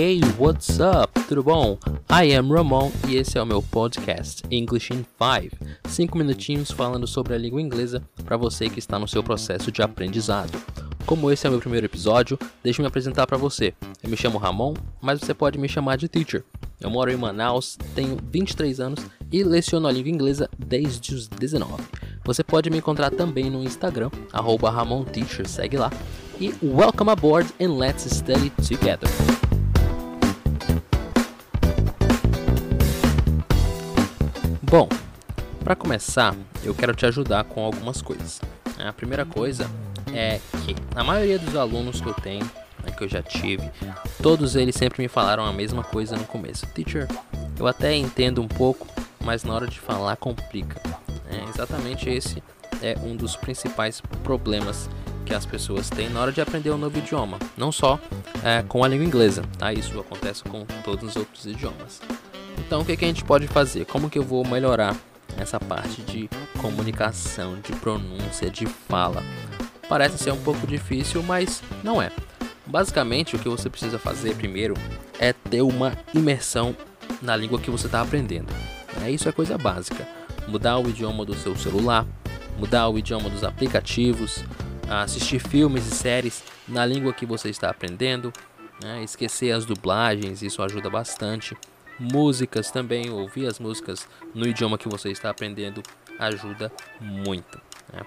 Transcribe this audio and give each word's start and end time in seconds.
Hey, 0.00 0.20
what's 0.38 0.78
up? 0.78 1.12
Tudo 1.26 1.42
bom? 1.42 1.76
I 2.08 2.32
am 2.32 2.52
Ramon 2.52 2.92
e 3.08 3.16
esse 3.16 3.36
é 3.36 3.42
o 3.42 3.44
meu 3.44 3.60
podcast 3.60 4.44
English 4.48 4.92
in 4.94 5.04
5. 5.20 5.56
5 5.88 6.16
minutinhos 6.16 6.70
falando 6.70 7.04
sobre 7.04 7.34
a 7.34 7.36
língua 7.36 7.60
inglesa 7.60 8.00
para 8.24 8.36
você 8.36 8.68
que 8.68 8.78
está 8.78 8.96
no 8.96 9.08
seu 9.08 9.24
processo 9.24 9.72
de 9.72 9.82
aprendizado. 9.82 10.56
Como 11.04 11.32
esse 11.32 11.48
é 11.48 11.50
o 11.50 11.50
meu 11.50 11.60
primeiro 11.60 11.86
episódio, 11.86 12.38
deixe-me 12.62 12.86
apresentar 12.86 13.26
para 13.26 13.36
você. 13.36 13.74
Eu 14.00 14.08
me 14.08 14.16
chamo 14.16 14.38
Ramon, 14.38 14.74
mas 15.00 15.18
você 15.18 15.34
pode 15.34 15.58
me 15.58 15.68
chamar 15.68 15.96
de 15.96 16.06
Teacher. 16.06 16.44
Eu 16.80 16.90
moro 16.90 17.10
em 17.10 17.16
Manaus, 17.16 17.76
tenho 17.96 18.16
23 18.22 18.78
anos 18.78 19.04
e 19.32 19.42
leciono 19.42 19.88
a 19.88 19.90
língua 19.90 20.10
inglesa 20.10 20.48
desde 20.56 21.12
os 21.12 21.26
19. 21.26 21.72
Você 22.24 22.44
pode 22.44 22.70
me 22.70 22.78
encontrar 22.78 23.10
também 23.10 23.50
no 23.50 23.64
Instagram, 23.64 24.12
RamonTeacher, 24.32 25.48
segue 25.48 25.76
lá. 25.76 25.90
E 26.40 26.54
welcome 26.62 27.10
aboard 27.10 27.52
and 27.60 27.78
let's 27.78 28.04
study 28.04 28.50
together. 28.50 29.37
Bom, 34.70 34.86
para 35.64 35.74
começar, 35.74 36.36
eu 36.62 36.74
quero 36.74 36.94
te 36.94 37.06
ajudar 37.06 37.42
com 37.44 37.64
algumas 37.64 38.02
coisas. 38.02 38.38
A 38.78 38.92
primeira 38.92 39.24
coisa 39.24 39.66
é 40.12 40.40
que 40.66 40.76
a 40.94 41.02
maioria 41.02 41.38
dos 41.38 41.56
alunos 41.56 42.02
que 42.02 42.06
eu 42.06 42.12
tenho, 42.12 42.44
né, 42.84 42.92
que 42.94 43.02
eu 43.02 43.08
já 43.08 43.22
tive, 43.22 43.70
todos 44.22 44.56
eles 44.56 44.74
sempre 44.74 45.02
me 45.02 45.08
falaram 45.08 45.46
a 45.46 45.52
mesma 45.54 45.82
coisa 45.82 46.18
no 46.18 46.24
começo. 46.24 46.66
Teacher, 46.66 47.08
eu 47.58 47.66
até 47.66 47.94
entendo 47.94 48.42
um 48.42 48.46
pouco, 48.46 48.86
mas 49.24 49.42
na 49.42 49.54
hora 49.54 49.66
de 49.66 49.80
falar 49.80 50.16
complica. 50.16 50.78
É, 51.30 51.48
exatamente 51.48 52.10
esse 52.10 52.42
é 52.82 52.94
um 53.02 53.16
dos 53.16 53.36
principais 53.36 54.02
problemas 54.22 54.90
que 55.24 55.32
as 55.32 55.46
pessoas 55.46 55.88
têm 55.88 56.10
na 56.10 56.20
hora 56.20 56.32
de 56.32 56.42
aprender 56.42 56.70
um 56.72 56.78
novo 56.78 56.98
idioma, 56.98 57.38
não 57.56 57.72
só 57.72 57.98
é, 58.44 58.62
com 58.62 58.84
a 58.84 58.88
língua 58.88 59.06
inglesa, 59.06 59.42
tá? 59.56 59.72
Isso 59.72 59.98
acontece 59.98 60.44
com 60.44 60.66
todos 60.84 61.08
os 61.08 61.16
outros 61.16 61.46
idiomas. 61.46 62.02
Então, 62.68 62.82
o 62.82 62.84
que, 62.84 62.98
que 62.98 63.04
a 63.06 63.08
gente 63.08 63.24
pode 63.24 63.48
fazer? 63.48 63.86
Como 63.86 64.10
que 64.10 64.18
eu 64.18 64.22
vou 64.22 64.46
melhorar 64.46 64.94
essa 65.38 65.58
parte 65.58 66.02
de 66.02 66.28
comunicação, 66.60 67.58
de 67.60 67.72
pronúncia, 67.72 68.50
de 68.50 68.66
fala? 68.66 69.24
Parece 69.88 70.18
ser 70.18 70.32
um 70.32 70.42
pouco 70.42 70.66
difícil, 70.66 71.22
mas 71.22 71.62
não 71.82 72.02
é. 72.02 72.12
Basicamente, 72.66 73.34
o 73.34 73.38
que 73.38 73.48
você 73.48 73.70
precisa 73.70 73.98
fazer 73.98 74.34
primeiro 74.34 74.74
é 75.18 75.32
ter 75.32 75.62
uma 75.62 75.96
imersão 76.14 76.76
na 77.22 77.34
língua 77.34 77.58
que 77.58 77.70
você 77.70 77.86
está 77.86 78.02
aprendendo. 78.02 78.52
É, 79.02 79.10
isso 79.10 79.26
é 79.26 79.32
coisa 79.32 79.56
básica. 79.56 80.06
Mudar 80.46 80.76
o 80.76 80.90
idioma 80.90 81.24
do 81.24 81.32
seu 81.32 81.56
celular, 81.56 82.06
mudar 82.58 82.90
o 82.90 82.98
idioma 82.98 83.30
dos 83.30 83.44
aplicativos, 83.44 84.44
assistir 84.90 85.38
filmes 85.38 85.86
e 85.86 85.90
séries 85.96 86.44
na 86.68 86.84
língua 86.84 87.14
que 87.14 87.24
você 87.24 87.48
está 87.48 87.70
aprendendo, 87.70 88.30
né? 88.84 89.02
esquecer 89.02 89.52
as 89.52 89.64
dublagens, 89.64 90.42
isso 90.42 90.62
ajuda 90.62 90.90
bastante. 90.90 91.56
Músicas 91.98 92.70
também, 92.70 93.10
ouvir 93.10 93.46
as 93.46 93.58
músicas 93.58 94.08
no 94.34 94.46
idioma 94.46 94.78
que 94.78 94.88
você 94.88 95.10
está 95.10 95.30
aprendendo 95.30 95.82
ajuda 96.18 96.70
muito. 97.00 97.60
Né? 97.92 98.02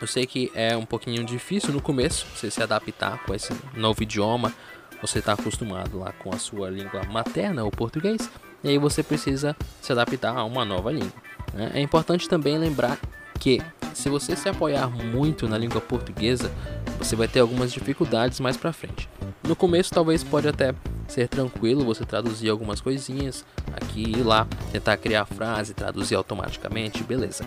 Eu 0.00 0.06
sei 0.06 0.26
que 0.26 0.50
é 0.54 0.76
um 0.76 0.84
pouquinho 0.84 1.24
difícil 1.24 1.72
no 1.72 1.80
começo 1.80 2.26
você 2.34 2.50
se 2.50 2.62
adaptar 2.62 3.24
com 3.24 3.34
esse 3.34 3.52
novo 3.74 4.02
idioma. 4.02 4.52
Você 5.00 5.18
está 5.18 5.32
acostumado 5.32 5.98
lá 5.98 6.12
com 6.12 6.34
a 6.34 6.38
sua 6.38 6.70
língua 6.70 7.02
materna, 7.04 7.64
o 7.64 7.70
português, 7.70 8.30
e 8.62 8.68
aí 8.68 8.78
você 8.78 9.02
precisa 9.02 9.56
se 9.80 9.92
adaptar 9.92 10.36
a 10.36 10.44
uma 10.44 10.64
nova 10.64 10.90
língua. 10.90 11.12
Né? 11.52 11.70
É 11.74 11.80
importante 11.80 12.28
também 12.28 12.58
lembrar 12.58 12.98
que 13.38 13.60
se 13.94 14.08
você 14.08 14.36
se 14.36 14.48
apoiar 14.48 14.88
muito 14.88 15.48
na 15.48 15.58
língua 15.58 15.80
portuguesa, 15.80 16.52
você 16.98 17.16
vai 17.16 17.28
ter 17.28 17.40
algumas 17.40 17.72
dificuldades 17.72 18.38
mais 18.40 18.56
para 18.56 18.72
frente. 18.72 19.08
No 19.42 19.56
começo 19.56 19.92
talvez 19.92 20.22
pode 20.22 20.48
até 20.48 20.74
ser 21.08 21.26
tranquilo 21.28 21.84
você 21.84 22.04
traduzir 22.04 22.50
algumas 22.50 22.80
coisinhas 22.80 23.44
aqui 23.72 24.02
e 24.02 24.22
lá, 24.22 24.46
tentar 24.70 24.96
criar 24.98 25.24
frase, 25.24 25.74
traduzir 25.74 26.14
automaticamente, 26.14 27.02
beleza. 27.02 27.44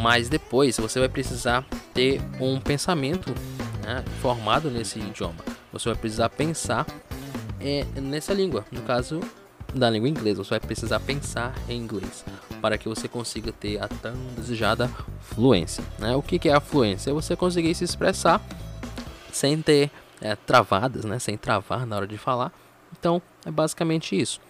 Mas 0.00 0.28
depois 0.28 0.76
você 0.76 0.98
vai 0.98 1.08
precisar 1.08 1.64
ter 1.92 2.20
um 2.40 2.58
pensamento 2.58 3.32
né, 3.84 4.02
formado 4.20 4.70
nesse 4.70 4.98
idioma. 4.98 5.36
Você 5.72 5.88
vai 5.90 5.98
precisar 5.98 6.30
pensar 6.30 6.86
é, 7.60 7.84
nessa 8.00 8.32
língua, 8.32 8.64
no 8.72 8.82
caso 8.82 9.20
da 9.74 9.90
língua 9.90 10.08
inglesa. 10.08 10.42
Você 10.42 10.50
vai 10.50 10.60
precisar 10.60 11.00
pensar 11.00 11.54
em 11.68 11.76
inglês 11.76 12.24
para 12.60 12.78
que 12.78 12.88
você 12.88 13.08
consiga 13.08 13.52
ter 13.52 13.82
a 13.82 13.88
tão 13.88 14.14
desejada 14.36 14.88
fluência. 15.20 15.84
Né? 15.98 16.16
O 16.16 16.22
que, 16.22 16.38
que 16.38 16.48
é 16.48 16.54
a 16.54 16.60
fluência? 16.60 17.10
É 17.10 17.12
você 17.12 17.36
conseguir 17.36 17.74
se 17.74 17.84
expressar 17.84 18.40
sem 19.32 19.60
ter 19.60 19.90
é, 20.20 20.36
travadas, 20.36 21.04
né? 21.04 21.18
sem 21.18 21.36
travar 21.36 21.86
na 21.86 21.96
hora 21.96 22.06
de 22.06 22.16
falar. 22.16 22.52
Então, 23.04 23.20
é 23.44 23.50
basicamente 23.50 24.18
isso. 24.18 24.40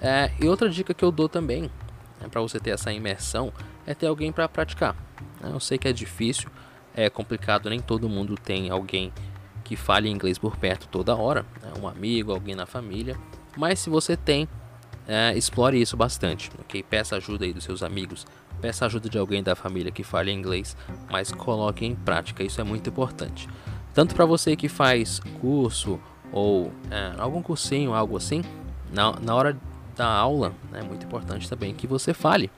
É, 0.00 0.30
e 0.40 0.48
outra 0.48 0.66
dica 0.70 0.94
que 0.94 1.04
eu 1.04 1.12
dou 1.12 1.28
também, 1.28 1.70
é 2.22 2.26
para 2.26 2.40
você 2.40 2.58
ter 2.58 2.70
essa 2.70 2.90
imersão, 2.90 3.52
é 3.86 3.92
ter 3.92 4.06
alguém 4.06 4.32
para 4.32 4.48
praticar. 4.48 4.96
Né? 5.42 5.50
Eu 5.52 5.60
sei 5.60 5.76
que 5.76 5.86
é 5.86 5.92
difícil, 5.92 6.48
é 6.94 7.10
complicado, 7.10 7.68
nem 7.68 7.80
todo 7.80 8.08
mundo 8.08 8.34
tem 8.34 8.70
alguém 8.70 9.12
que 9.62 9.76
fale 9.76 10.08
inglês 10.08 10.38
por 10.38 10.56
perto 10.56 10.88
toda 10.88 11.14
hora, 11.14 11.44
né? 11.60 11.70
um 11.78 11.86
amigo, 11.86 12.32
alguém 12.32 12.54
na 12.54 12.64
família. 12.64 13.14
Mas 13.58 13.78
se 13.78 13.90
você 13.90 14.16
tem, 14.16 14.48
é, 15.06 15.36
explore 15.36 15.78
isso 15.78 15.98
bastante, 15.98 16.50
ok? 16.60 16.82
Peça 16.82 17.16
ajuda 17.16 17.44
aí 17.44 17.52
dos 17.52 17.64
seus 17.64 17.82
amigos, 17.82 18.26
peça 18.64 18.86
ajuda 18.86 19.10
de 19.10 19.18
alguém 19.18 19.42
da 19.42 19.54
família 19.54 19.92
que 19.92 20.02
fale 20.02 20.32
inglês, 20.32 20.74
mas 21.10 21.30
coloque 21.30 21.84
em 21.84 21.94
prática, 21.94 22.42
isso 22.42 22.62
é 22.62 22.64
muito 22.64 22.88
importante. 22.88 23.46
Tanto 23.92 24.14
para 24.14 24.24
você 24.24 24.56
que 24.56 24.70
faz 24.70 25.20
curso 25.38 26.00
ou 26.32 26.72
é, 26.90 27.12
algum 27.18 27.42
cursinho, 27.42 27.92
algo 27.92 28.16
assim, 28.16 28.42
na, 28.90 29.20
na 29.20 29.34
hora 29.34 29.54
da 29.94 30.08
aula 30.08 30.54
né, 30.72 30.80
é 30.80 30.82
muito 30.82 31.04
importante 31.04 31.46
também 31.46 31.74
que 31.74 31.86
você 31.86 32.14
fale. 32.14 32.50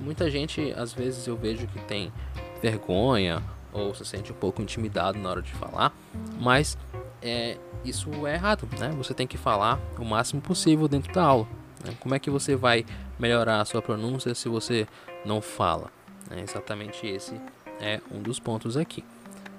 Muita 0.00 0.28
gente, 0.28 0.74
às 0.76 0.92
vezes, 0.92 1.28
eu 1.28 1.36
vejo 1.36 1.64
que 1.68 1.78
tem 1.82 2.12
vergonha 2.60 3.40
ou 3.72 3.94
se 3.94 4.04
sente 4.04 4.32
um 4.32 4.34
pouco 4.34 4.60
intimidado 4.60 5.16
na 5.16 5.30
hora 5.30 5.42
de 5.42 5.52
falar, 5.52 5.96
mas 6.40 6.76
é, 7.22 7.56
isso 7.84 8.10
é 8.26 8.34
errado, 8.34 8.68
né? 8.80 8.90
Você 8.98 9.14
tem 9.14 9.28
que 9.28 9.38
falar 9.38 9.78
o 9.96 10.04
máximo 10.04 10.42
possível 10.42 10.88
dentro 10.88 11.12
da 11.14 11.22
aula. 11.22 11.46
Né? 11.84 11.94
Como 12.00 12.14
é 12.14 12.18
que 12.18 12.30
você 12.30 12.56
vai 12.56 12.84
melhorar 13.18 13.60
a 13.60 13.64
sua 13.64 13.82
pronúncia 13.82 14.34
se 14.34 14.48
você 14.48 14.86
não 15.24 15.40
fala? 15.40 15.90
É 16.30 16.40
exatamente 16.40 17.06
esse 17.06 17.34
é 17.80 18.00
um 18.10 18.22
dos 18.22 18.38
pontos 18.38 18.76
aqui. 18.76 19.04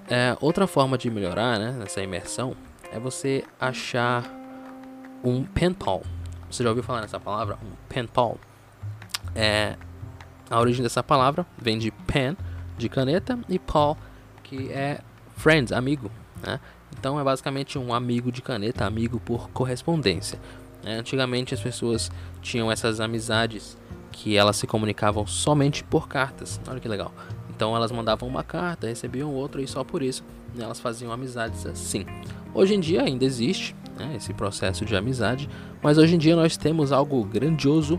É, 0.08 0.36
outra 0.40 0.66
forma 0.66 0.98
de 0.98 1.10
melhorar 1.10 1.58
né, 1.58 1.72
nessa 1.72 2.02
imersão 2.02 2.56
é 2.92 2.98
você 2.98 3.44
achar 3.60 4.24
um 5.22 5.44
pen 5.44 5.72
pal. 5.72 6.02
Você 6.50 6.62
já 6.62 6.68
ouviu 6.68 6.84
falar 6.84 7.00
nessa 7.00 7.18
palavra? 7.18 7.58
Um 7.62 7.72
pen 7.88 8.06
pal. 8.06 8.38
É, 9.34 9.76
a 10.50 10.60
origem 10.60 10.82
dessa 10.82 11.02
palavra 11.02 11.46
vem 11.56 11.78
de 11.78 11.90
pen, 11.90 12.36
de 12.76 12.88
caneta, 12.88 13.38
e 13.48 13.58
Paul, 13.58 13.96
que 14.42 14.70
é 14.70 15.00
friends, 15.36 15.72
amigo. 15.72 16.10
Né? 16.42 16.60
Então 16.92 17.18
é 17.18 17.24
basicamente 17.24 17.78
um 17.78 17.92
amigo 17.92 18.30
de 18.30 18.42
caneta, 18.42 18.84
amigo 18.84 19.18
por 19.18 19.48
correspondência. 19.50 20.38
Né? 20.84 20.96
Antigamente 20.96 21.54
as 21.54 21.60
pessoas 21.60 22.10
tinham 22.40 22.70
essas 22.70 23.00
amizades 23.00 23.76
que 24.12 24.36
elas 24.36 24.56
se 24.56 24.66
comunicavam 24.66 25.26
somente 25.26 25.82
por 25.82 26.06
cartas. 26.06 26.60
Olha 26.68 26.78
que 26.78 26.88
legal. 26.88 27.12
Então 27.50 27.74
elas 27.74 27.90
mandavam 27.90 28.28
uma 28.28 28.44
carta, 28.44 28.86
recebiam 28.86 29.32
outra 29.32 29.62
e 29.62 29.66
só 29.66 29.82
por 29.82 30.02
isso 30.02 30.22
né, 30.54 30.64
elas 30.64 30.78
faziam 30.78 31.10
amizades 31.10 31.66
assim. 31.66 32.04
Hoje 32.52 32.74
em 32.74 32.80
dia 32.80 33.02
ainda 33.02 33.24
existe 33.24 33.74
né, 33.96 34.14
esse 34.16 34.32
processo 34.32 34.84
de 34.84 34.94
amizade, 34.94 35.48
mas 35.82 35.98
hoje 35.98 36.14
em 36.14 36.18
dia 36.18 36.36
nós 36.36 36.56
temos 36.56 36.92
algo 36.92 37.24
grandioso 37.24 37.98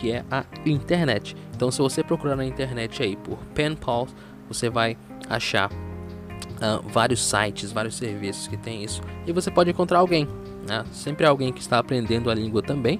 que 0.00 0.12
é 0.12 0.24
a 0.30 0.44
internet. 0.64 1.36
Então, 1.54 1.70
se 1.70 1.78
você 1.78 2.02
procurar 2.02 2.36
na 2.36 2.44
internet 2.44 3.02
aí 3.02 3.16
por 3.16 3.38
pen 3.54 3.74
pals, 3.74 4.14
você 4.48 4.68
vai 4.68 4.96
achar 5.28 5.70
uh, 5.72 6.86
vários 6.88 7.24
sites, 7.24 7.72
vários 7.72 7.96
serviços 7.96 8.46
que 8.46 8.56
tem 8.56 8.84
isso 8.84 9.00
e 9.26 9.32
você 9.32 9.50
pode 9.50 9.70
encontrar 9.70 9.98
alguém, 10.00 10.28
né? 10.66 10.84
Sempre 10.92 11.26
alguém 11.26 11.52
que 11.52 11.60
está 11.60 11.78
aprendendo 11.78 12.30
a 12.30 12.34
língua 12.34 12.62
também. 12.62 12.98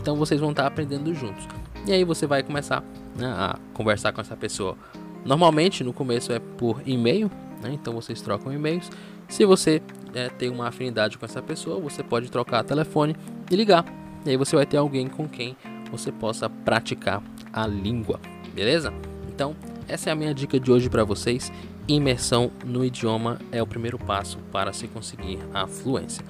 Então, 0.00 0.16
vocês 0.16 0.40
vão 0.40 0.50
estar 0.50 0.66
aprendendo 0.66 1.12
juntos. 1.14 1.46
E 1.86 1.92
aí 1.92 2.04
você 2.04 2.26
vai 2.26 2.42
começar 2.42 2.82
né, 3.16 3.26
a 3.26 3.58
conversar 3.72 4.12
com 4.12 4.20
essa 4.20 4.36
pessoa. 4.36 4.76
Normalmente, 5.24 5.82
no 5.82 5.92
começo 5.92 6.32
é 6.32 6.38
por 6.38 6.82
e-mail, 6.86 7.30
né? 7.62 7.70
então 7.72 7.92
vocês 7.92 8.20
trocam 8.20 8.52
e-mails. 8.52 8.90
Se 9.28 9.44
você 9.44 9.82
é, 10.14 10.28
tem 10.28 10.48
uma 10.48 10.68
afinidade 10.68 11.18
com 11.18 11.24
essa 11.24 11.42
pessoa, 11.42 11.80
você 11.80 12.02
pode 12.02 12.30
trocar 12.30 12.64
telefone 12.64 13.14
e 13.50 13.56
ligar. 13.56 13.84
E 14.24 14.30
aí 14.30 14.36
você 14.36 14.56
vai 14.56 14.66
ter 14.66 14.76
alguém 14.76 15.08
com 15.08 15.28
quem 15.28 15.56
você 15.90 16.12
possa 16.12 16.48
praticar 16.48 17.22
a 17.52 17.66
língua, 17.66 18.20
beleza? 18.54 18.92
Então, 19.28 19.54
essa 19.86 20.10
é 20.10 20.12
a 20.12 20.16
minha 20.16 20.34
dica 20.34 20.58
de 20.58 20.70
hoje 20.70 20.88
para 20.88 21.04
vocês. 21.04 21.52
Imersão 21.86 22.50
no 22.64 22.84
idioma 22.84 23.38
é 23.50 23.62
o 23.62 23.66
primeiro 23.66 23.98
passo 23.98 24.38
para 24.52 24.72
se 24.72 24.86
conseguir 24.88 25.38
a 25.54 25.66
fluência. 25.66 26.24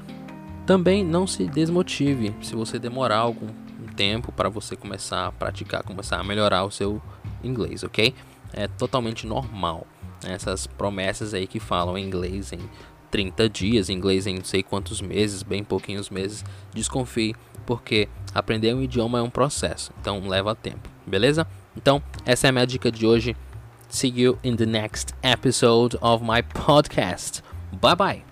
Também 0.68 1.02
não 1.02 1.26
se 1.26 1.46
desmotive 1.46 2.36
se 2.42 2.54
você 2.54 2.78
demorar 2.78 3.20
algum 3.20 3.46
tempo 3.96 4.30
para 4.30 4.50
você 4.50 4.76
começar 4.76 5.28
a 5.28 5.32
praticar, 5.32 5.82
começar 5.82 6.20
a 6.20 6.22
melhorar 6.22 6.62
o 6.64 6.70
seu 6.70 7.00
inglês, 7.42 7.82
ok? 7.82 8.14
É 8.52 8.68
totalmente 8.68 9.26
normal. 9.26 9.86
Essas 10.22 10.66
promessas 10.66 11.32
aí 11.32 11.46
que 11.46 11.58
falam 11.58 11.96
inglês 11.96 12.52
em 12.52 12.60
30 13.10 13.48
dias, 13.48 13.88
inglês 13.88 14.26
em 14.26 14.34
não 14.34 14.44
sei 14.44 14.62
quantos 14.62 15.00
meses, 15.00 15.42
bem 15.42 15.64
pouquinhos 15.64 16.10
meses. 16.10 16.44
Desconfie, 16.74 17.34
porque 17.64 18.06
aprender 18.34 18.74
um 18.74 18.82
idioma 18.82 19.20
é 19.20 19.22
um 19.22 19.30
processo, 19.30 19.90
então 19.98 20.28
leva 20.28 20.54
tempo, 20.54 20.86
beleza? 21.06 21.46
Então, 21.74 22.02
essa 22.26 22.46
é 22.46 22.50
a 22.50 22.52
minha 22.52 22.66
dica 22.66 22.92
de 22.92 23.06
hoje. 23.06 23.34
See 23.88 24.12
you 24.14 24.38
in 24.44 24.54
the 24.56 24.66
next 24.66 25.14
episode 25.22 25.96
of 26.02 26.22
my 26.22 26.42
podcast. 26.52 27.42
Bye 27.80 27.96
bye. 27.96 28.27